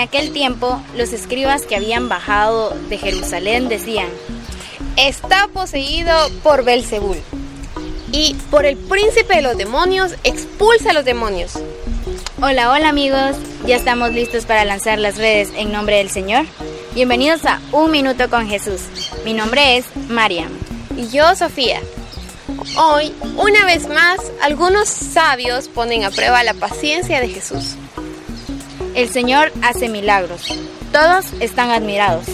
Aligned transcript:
aquel 0.00 0.32
tiempo, 0.32 0.80
los 0.96 1.12
escribas 1.12 1.62
que 1.62 1.76
habían 1.76 2.08
bajado 2.08 2.70
de 2.88 2.98
Jerusalén 2.98 3.68
decían: 3.68 4.08
Está 4.96 5.48
poseído 5.48 6.12
por 6.42 6.64
Belzebul. 6.64 7.18
Y 8.10 8.34
por 8.50 8.64
el 8.64 8.76
príncipe 8.76 9.36
de 9.36 9.42
los 9.42 9.56
demonios, 9.56 10.14
expulsa 10.24 10.90
a 10.90 10.94
los 10.94 11.04
demonios. 11.04 11.52
Hola, 12.40 12.70
hola 12.72 12.88
amigos, 12.88 13.36
ya 13.66 13.76
estamos 13.76 14.12
listos 14.12 14.46
para 14.46 14.64
lanzar 14.64 14.98
las 14.98 15.18
redes 15.18 15.50
en 15.54 15.72
nombre 15.72 15.96
del 15.96 16.08
Señor. 16.08 16.46
Bienvenidos 16.94 17.44
a 17.44 17.60
Un 17.72 17.90
Minuto 17.90 18.30
con 18.30 18.48
Jesús. 18.48 18.80
Mi 19.24 19.34
nombre 19.34 19.76
es 19.76 19.84
Mariam. 20.08 20.50
Y 20.96 21.08
yo, 21.08 21.36
Sofía. 21.36 21.80
Hoy, 22.76 23.12
una 23.36 23.64
vez 23.66 23.88
más, 23.88 24.18
algunos 24.42 24.88
sabios 24.88 25.68
ponen 25.68 26.04
a 26.04 26.10
prueba 26.10 26.42
la 26.42 26.54
paciencia 26.54 27.20
de 27.20 27.28
Jesús. 27.28 27.76
El 28.94 29.08
Señor 29.10 29.52
hace 29.62 29.88
milagros. 29.88 30.42
Todos 30.92 31.26
están 31.40 31.70
admirados. 31.70 32.24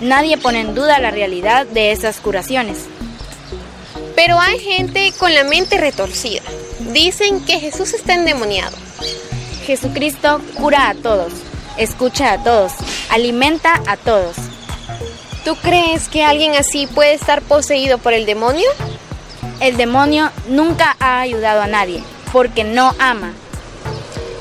Nadie 0.00 0.36
pone 0.36 0.60
en 0.60 0.74
duda 0.74 0.98
la 0.98 1.10
realidad 1.10 1.66
de 1.66 1.92
esas 1.92 2.18
curaciones. 2.18 2.78
Pero 4.16 4.38
hay 4.38 4.58
gente 4.58 5.12
con 5.18 5.34
la 5.34 5.44
mente 5.44 5.78
retorcida. 5.78 6.42
Dicen 6.92 7.44
que 7.44 7.60
Jesús 7.60 7.94
está 7.94 8.14
endemoniado. 8.14 8.76
Jesucristo 9.64 10.40
cura 10.54 10.88
a 10.88 10.94
todos, 10.94 11.32
escucha 11.78 12.32
a 12.32 12.42
todos, 12.42 12.72
alimenta 13.10 13.80
a 13.86 13.96
todos. 13.96 14.36
¿Tú 15.44 15.56
crees 15.56 16.08
que 16.08 16.24
alguien 16.24 16.54
así 16.56 16.86
puede 16.86 17.14
estar 17.14 17.42
poseído 17.42 17.98
por 17.98 18.12
el 18.12 18.26
demonio? 18.26 18.68
El 19.60 19.76
demonio 19.76 20.30
nunca 20.48 20.96
ha 20.98 21.20
ayudado 21.20 21.62
a 21.62 21.68
nadie, 21.68 22.02
porque 22.32 22.64
no 22.64 22.94
ama. 22.98 23.32